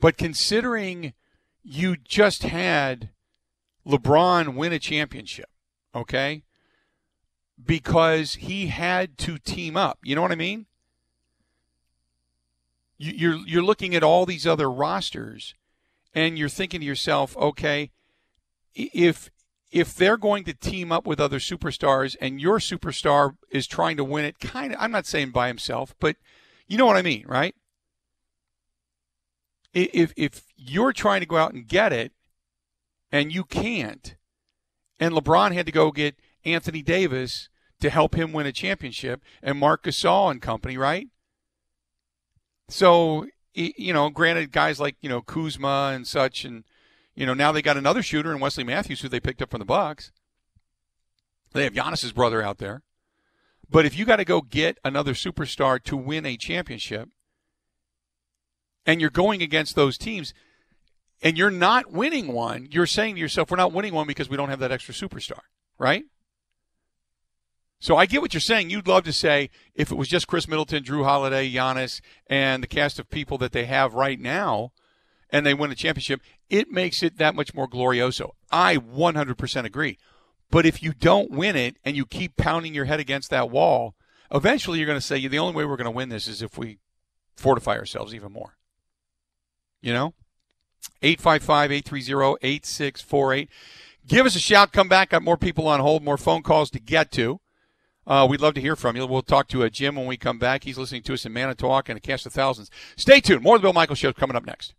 [0.00, 1.14] But considering
[1.64, 3.10] you just had
[3.86, 5.50] LeBron win a championship,
[5.94, 6.44] okay?
[7.62, 9.98] Because he had to team up.
[10.04, 10.66] You know what I mean?
[12.98, 15.54] You're you're looking at all these other rosters,
[16.14, 17.90] and you're thinking to yourself, okay,
[18.76, 19.30] if
[19.72, 24.04] if they're going to team up with other superstars, and your superstar is trying to
[24.04, 26.16] win it, kind of, I'm not saying by himself, but
[26.68, 27.54] you know what I mean, right?
[29.74, 32.12] If if you're trying to go out and get it,
[33.12, 34.16] and you can't,
[34.98, 37.48] and LeBron had to go get Anthony Davis
[37.80, 41.08] to help him win a championship, and Marc Gasol and company, right?
[42.68, 46.64] So you know, granted, guys like you know Kuzma and such, and
[47.16, 49.58] you know now they got another shooter in Wesley Matthews who they picked up from
[49.58, 50.12] the Bucks.
[51.52, 52.82] They have Giannis's brother out there,
[53.68, 57.08] but if you got to go get another superstar to win a championship,
[58.84, 60.34] and you're going against those teams,
[61.22, 64.36] and you're not winning one, you're saying to yourself, "We're not winning one because we
[64.36, 65.40] don't have that extra superstar,"
[65.78, 66.04] right?
[67.78, 68.70] So I get what you're saying.
[68.70, 72.66] You'd love to say if it was just Khris Middleton, Jrue Holiday, Giannis, and the
[72.66, 74.72] cast of people that they have right now,
[75.30, 78.30] and they win a championship, it makes it that much more glorioso.
[78.50, 79.98] I 100% agree.
[80.50, 83.94] But if you don't win it and you keep pounding your head against that wall,
[84.32, 86.56] eventually you're going to say the only way we're going to win this is if
[86.56, 86.78] we
[87.34, 88.56] fortify ourselves even more.
[89.80, 90.14] You know?
[91.02, 93.48] 855 830 8648.
[94.06, 94.72] Give us a shout.
[94.72, 95.10] Come back.
[95.10, 97.40] Got more people on hold, more phone calls to get to.
[98.06, 99.04] Uh, we'd love to hear from you.
[99.04, 100.62] We'll talk to uh, Jim when we come back.
[100.62, 102.70] He's listening to us in Manitowoc and a cast of thousands.
[102.96, 103.42] Stay tuned.
[103.42, 104.74] More of the Bill Michael Show coming up next.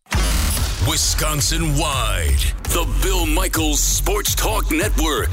[0.85, 5.31] Wisconsin wide, the Bill Michaels Sports Talk Network.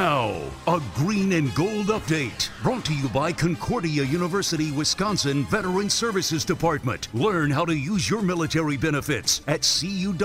[0.00, 0.32] Now,
[0.66, 7.08] a green and gold update brought to you by Concordia University, Wisconsin Veteran Services Department.
[7.12, 10.24] Learn how to use your military benefits at cuw.edu/slash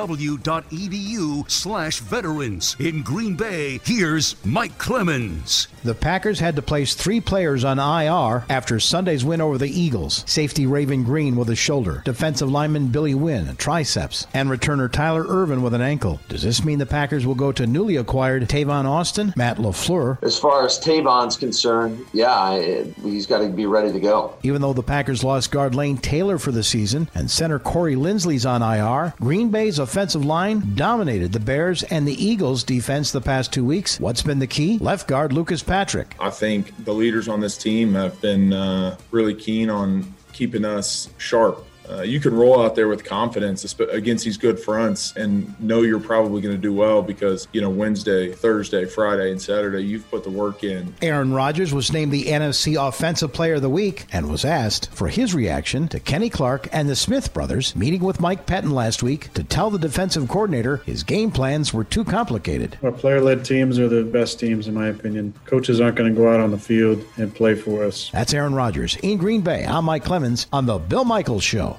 [1.99, 2.77] veterans.
[2.79, 5.67] In Green Bay, here's Mike Clemens.
[5.83, 10.23] The Packers had to place three players on IR after Sunday's win over the Eagles.
[10.25, 15.61] Safety Raven Greene with a shoulder, defensive lineman Billy Winn, triceps, and returner Tyler Ervin
[15.61, 16.21] with an ankle.
[16.29, 19.33] Does this mean the Packers will go to newly acquired Tavon Austin?
[19.35, 20.21] Matt LaFleur.
[20.23, 24.33] As far as Tavon's concerned, yeah, I- he's got to be ready to go.
[24.43, 28.45] Even though the Packers lost guard Lane Taylor for the season and center Corey Linsley's
[28.45, 33.51] on IR, Green Bay's offensive line dominated the Bears and the Eagles' defense the past
[33.53, 33.99] two weeks.
[33.99, 34.77] What's been the key?
[34.79, 36.15] Left guard Lucas Patrick.
[36.19, 41.09] I think the leaders on this team have been uh, really keen on keeping us
[41.17, 41.63] sharp.
[41.89, 45.99] Uh, you can roll out there with confidence against these good fronts and know you're
[45.99, 50.23] probably going to do well because, you know, Wednesday, Thursday, Friday, and Saturday, you've put
[50.23, 50.93] the work in.
[51.01, 55.07] Aaron Rodgers was named the NFC Offensive Player of the Week and was asked for
[55.07, 59.31] his reaction to Kenny Clark and the Smith brothers meeting with Mike Pettine last week
[59.33, 62.77] to tell the defensive coordinator his game plans were too complicated.
[62.83, 65.33] Our player led teams are the best teams, in my opinion.
[65.45, 68.09] Coaches aren't going to go out on the field and play for us.
[68.11, 68.97] That's Aaron Rodgers.
[69.01, 71.74] In Green Bay, I'm Mike Clemens on The Bill Michaels Show.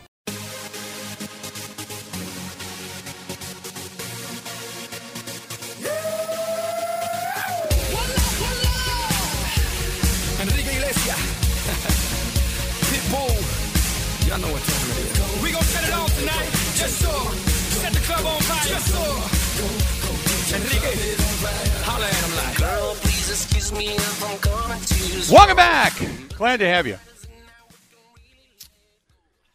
[26.56, 26.98] Glad to have you.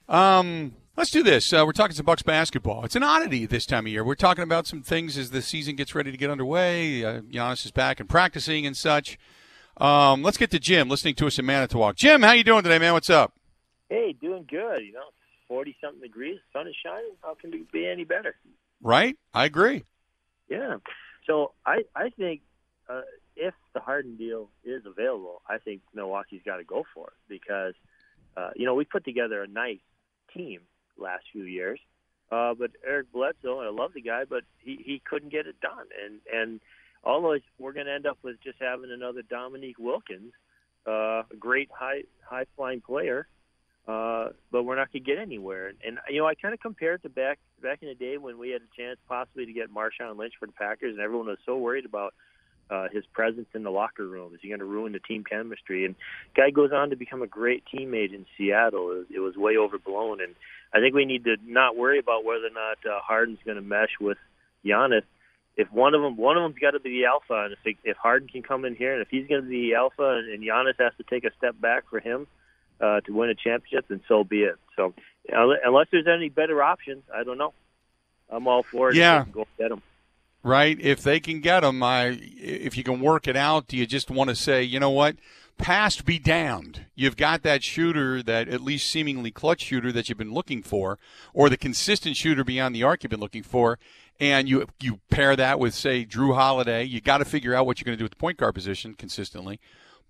[0.08, 1.52] Um, let's do this.
[1.52, 2.86] Uh, we're talking some Bucks basketball.
[2.86, 4.04] It's an oddity this time of year.
[4.04, 7.04] We're talking about some things as the season gets ready to get underway.
[7.04, 9.18] Uh, Giannis is back and practicing and such.
[9.78, 11.96] Um, let's get to Jim listening to us in Manitowoc.
[11.96, 12.94] Jim, how you doing today, man?
[12.94, 13.34] What's up?
[13.90, 14.86] Hey, doing good.
[14.86, 15.06] You know,
[15.48, 17.16] forty something degrees, sun is shining.
[17.24, 18.36] How can it be any better?
[18.80, 19.18] Right?
[19.34, 19.86] I agree.
[20.50, 20.76] Yeah.
[21.26, 22.42] So I I think
[22.88, 23.02] uh,
[23.42, 27.74] if the Harden deal is available, I think Milwaukee's got to go for it because
[28.38, 29.80] uh, you know we put together a nice
[30.34, 30.62] team
[30.98, 31.80] last few years,
[32.32, 35.88] uh, but Eric Bledsoe, I love the guy, but he he couldn't get it done,
[36.06, 36.62] and and
[37.04, 40.34] almost we're going to end up with just having another Dominique Wilkins,
[40.88, 43.28] uh, a great high high flying player,
[43.88, 45.70] uh, but we're not going to get anywhere.
[45.70, 48.20] And, and you know, I kind of compare it to back back in the day
[48.20, 51.26] when we had a chance possibly to get Marshawn Lynch for the Packers, and everyone
[51.26, 52.14] was so worried about
[52.72, 54.34] uh, his presence in the locker room.
[54.34, 55.86] Is he going to ruin the team chemistry?
[55.86, 55.96] And
[56.36, 58.92] guy goes on to become a great teammate in Seattle.
[58.92, 60.34] It was, it was way overblown, and
[60.74, 63.62] I think we need to not worry about whether or not uh, Harden's going to
[63.62, 64.18] mesh with
[64.66, 65.04] Giannis.
[65.58, 67.98] If one of them, one of them's got to be the alpha, and if if
[67.98, 70.42] Harden can come in here, and if he's going to be the alpha, and, and
[70.42, 72.26] Giannis has to take a step back for him
[72.80, 74.56] uh, to win a championship, then so be it.
[74.78, 74.94] So
[75.28, 77.54] unless there's any better options, I don't know.
[78.30, 78.96] I'm all for it.
[78.96, 79.22] Yeah.
[79.22, 79.82] If they can Go get them.
[80.44, 80.80] Right?
[80.80, 84.10] If they can get them, I, if you can work it out, do you just
[84.10, 85.18] want to say, you know what?
[85.60, 86.86] Past be damned.
[86.96, 90.98] You've got that shooter, that at least seemingly clutch shooter that you've been looking for,
[91.36, 93.78] or the consistent shooter beyond the arc you've been looking for,
[94.20, 96.84] and you you pair that with say Jrue Holiday.
[96.84, 98.96] You got to figure out what you're going to do with the point guard position
[98.96, 99.60] consistently,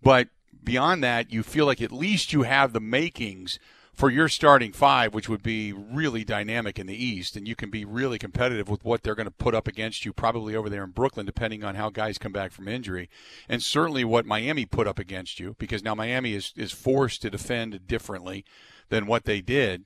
[0.01, 0.29] but
[0.63, 3.59] beyond that, you feel like at least you have the makings
[4.01, 7.69] for your starting five, which would be really dynamic in the East, and you can
[7.69, 10.83] be really competitive with what they're going to put up against you, probably over there
[10.83, 13.11] in Brooklyn, depending on how guys come back from injury,
[13.47, 17.29] and certainly what Miami put up against you, because now Miami is is forced to
[17.29, 18.43] defend differently
[18.89, 19.85] than what they did.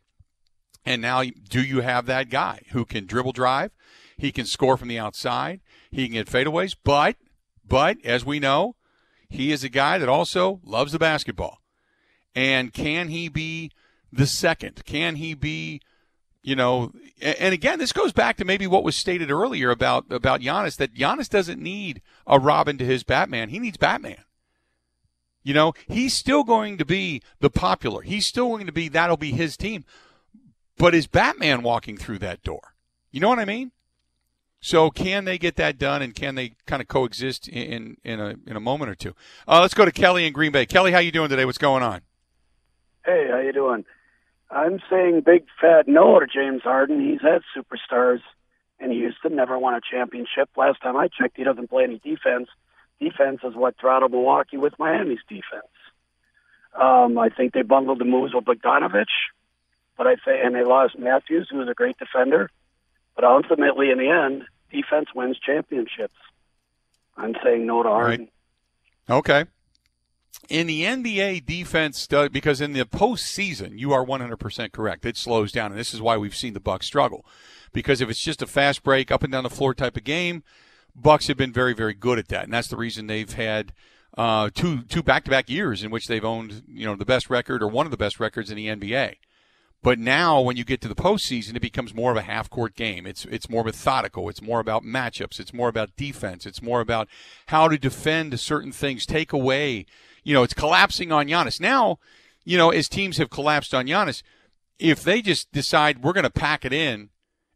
[0.86, 3.72] And now, do you have that guy who can dribble drive?
[4.16, 5.60] He can score from the outside.
[5.92, 6.74] He can get fadeaways.
[6.86, 7.18] But,
[7.68, 8.78] but as we know,
[9.28, 11.58] he is a guy that also loves the basketball.
[12.34, 13.72] And can he be
[14.12, 14.84] the second?
[14.86, 15.82] Can he be,
[16.42, 16.92] you know?
[17.22, 20.94] And again, this goes back to maybe what was stated earlier about about Giannis that
[20.94, 23.50] Giannis doesn't need a Robin to his Batman.
[23.50, 24.24] He needs Batman.
[25.44, 28.02] You know, he's still going to be the popular.
[28.02, 29.86] He's still going to be that'll be his team.
[30.78, 32.74] But is Batman walking through that door?
[33.12, 33.72] You know what I mean?
[34.60, 38.34] So can they get that done, and can they kind of coexist in in a
[38.48, 39.16] in a moment or two?
[39.48, 40.66] Uh, let's go to Kelly in Green Bay.
[40.66, 41.46] Kelly, how you doing today?
[41.46, 42.02] What's going on?
[43.06, 43.86] Hey, how you doing?
[44.50, 47.00] I'm saying big fat no to James Harden.
[47.02, 48.22] He's had superstars
[48.80, 50.50] in Houston, never won a championship.
[50.56, 52.50] Last time I checked, he doesn't play any defense.
[53.00, 55.72] Defense is what throttled Milwaukee with Miami's defense.
[56.80, 59.06] Um, I think they bungled the moves with Bogdanovich,
[59.98, 62.50] but I say, and they lost Matthews, who was a great defender.
[63.16, 66.16] But ultimately, in the end, defense wins championships.
[67.16, 68.28] I'm saying no to Harden.
[69.10, 69.46] Okay.
[70.50, 75.06] In the NBA, defense because in the postseason, you are 100% correct.
[75.06, 77.26] It slows down, and this is why we've seen the Bucks struggle.
[77.74, 80.44] Because if it's just a fast break, up and down the floor type of game,
[80.96, 83.74] Bucks have been very, very good at that, and that's the reason they've had
[84.18, 87.30] uh, two two back to back years in which they've owned you know the best
[87.30, 89.16] record or one of the best records in the NBA.
[89.84, 92.76] But now, when you get to the postseason, it becomes more of a half court
[92.76, 93.06] game.
[93.06, 94.30] It's it's more methodical.
[94.30, 95.40] It's more about matchups.
[95.40, 96.46] It's more about defense.
[96.46, 97.08] It's more about
[97.48, 99.86] how to defend certain things, take away.
[100.26, 101.62] You know, it's collapsing on Giannis.
[101.62, 102.00] Now,
[102.44, 104.24] you know, as teams have collapsed on Giannis,
[104.80, 107.10] if they just decide we're going to pack it in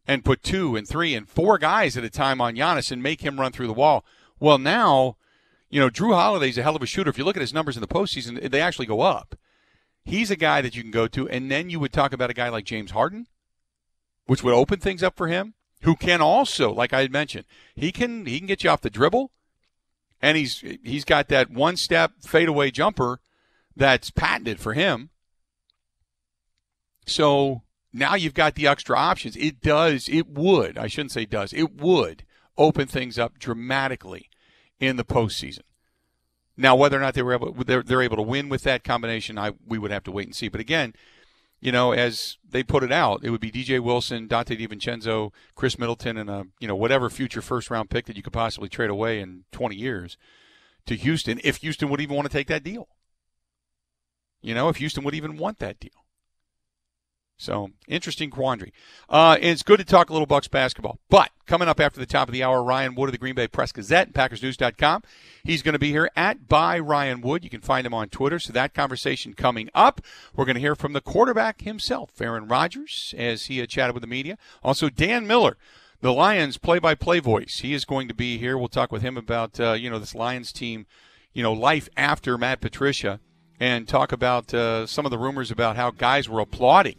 [0.06, 3.20] and put two and three and four guys at a time on Giannis and make
[3.20, 4.04] him run through the wall,
[4.38, 5.16] well, now,
[5.68, 7.10] you know, Jrue Holiday's a hell of a shooter.
[7.10, 9.36] If you look at his numbers in the postseason, they actually go up.
[10.04, 12.34] He's a guy that you can go to, and then you would talk about a
[12.34, 13.26] guy like James Harden,
[14.26, 17.44] which would open things up for him, who can also, like I had mentioned,
[17.74, 19.30] he can he can get you off the dribble,
[20.20, 23.20] and he's he's got that one step fadeaway jumper
[23.76, 25.10] that's patented for him.
[27.06, 27.62] So
[27.92, 29.36] now you've got the extra options.
[29.36, 32.24] It does, it would, I shouldn't say does, it would
[32.56, 34.28] open things up dramatically
[34.78, 35.62] in the postseason.
[36.56, 39.38] Now, whether or not they were able, they're, they're able to win with that combination,
[39.38, 40.48] I we would have to wait and see.
[40.48, 40.94] But again,
[41.60, 45.78] you know, as they put it out, it would be DJ Wilson, Donte DiVincenzo, Khris
[45.78, 48.90] Middleton, and a you know whatever future first round pick that you could possibly trade
[48.90, 50.16] away in 20 years
[50.86, 52.88] to Houston, if Houston would even want to take that deal.
[54.42, 55.99] You know, if Houston would even want that deal.
[57.40, 58.70] So interesting quandary.
[59.08, 60.98] Uh, it's good to talk a little Bucks basketball.
[61.08, 63.48] But coming up after the top of the hour, Ryan Wood of the Green Bay
[63.48, 65.02] Press Gazette and PackersNews.com.
[65.42, 67.42] He's going to be here at by Ryan Wood.
[67.42, 68.38] You can find him on Twitter.
[68.38, 70.02] So that conversation coming up.
[70.36, 74.02] We're going to hear from the quarterback himself, Aaron Rodgers, as he had chatted with
[74.02, 74.36] the media.
[74.62, 75.56] Also, Dan Miller,
[76.02, 77.60] the Lions play-by-play voice.
[77.60, 78.58] He is going to be here.
[78.58, 80.84] We'll talk with him about uh, you know this Lions team,
[81.32, 83.18] you know, life after Matt Patricia,
[83.58, 86.96] and talk about uh, some of the rumors about how guys were applauding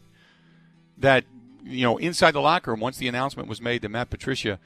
[1.02, 1.26] that
[1.64, 4.60] you know inside the locker room once the announcement was made that Matt Patricia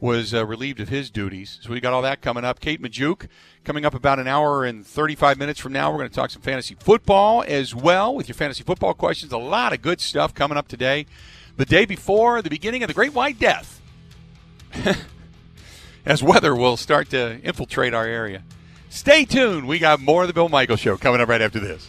[0.00, 1.60] was uh, relieved of his duties.
[1.62, 2.58] So we got all that coming up.
[2.58, 3.28] Kate Majuk
[3.62, 5.92] coming up about an hour and 35 minutes from now.
[5.92, 9.30] We're going to talk some fantasy football as well with your fantasy football questions.
[9.30, 11.06] A lot of good stuff coming up today.
[11.56, 13.80] The day before the beginning of the Great White Death.
[16.04, 18.42] as weather will start to infiltrate our area.
[18.88, 19.66] Stay tuned.
[19.66, 21.88] We got more of the Bill Michael Show coming up right after this.